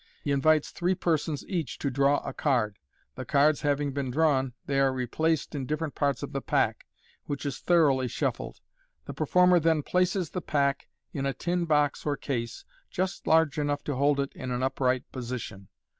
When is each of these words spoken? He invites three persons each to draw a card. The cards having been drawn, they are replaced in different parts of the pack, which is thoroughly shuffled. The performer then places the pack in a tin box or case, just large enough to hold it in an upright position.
He 0.23 0.31
invites 0.31 0.71
three 0.71 0.95
persons 0.95 1.45
each 1.47 1.77
to 1.77 1.91
draw 1.91 2.27
a 2.27 2.33
card. 2.33 2.79
The 3.13 3.23
cards 3.23 3.61
having 3.61 3.93
been 3.93 4.09
drawn, 4.09 4.53
they 4.65 4.79
are 4.79 4.91
replaced 4.91 5.53
in 5.53 5.67
different 5.67 5.93
parts 5.93 6.23
of 6.23 6.31
the 6.31 6.41
pack, 6.41 6.87
which 7.25 7.45
is 7.45 7.59
thoroughly 7.59 8.07
shuffled. 8.07 8.61
The 9.05 9.13
performer 9.13 9.59
then 9.59 9.83
places 9.83 10.31
the 10.31 10.41
pack 10.41 10.87
in 11.13 11.27
a 11.27 11.33
tin 11.35 11.65
box 11.65 12.03
or 12.03 12.17
case, 12.17 12.65
just 12.89 13.27
large 13.27 13.59
enough 13.59 13.83
to 13.83 13.95
hold 13.95 14.19
it 14.19 14.33
in 14.33 14.49
an 14.49 14.63
upright 14.63 15.03
position. 15.11 15.67